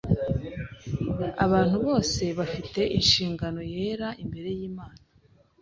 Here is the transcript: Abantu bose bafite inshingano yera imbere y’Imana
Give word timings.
Abantu 1.45 1.75
bose 1.85 2.23
bafite 2.39 2.81
inshingano 2.97 3.61
yera 3.73 4.07
imbere 4.23 4.49
y’Imana 4.57 5.01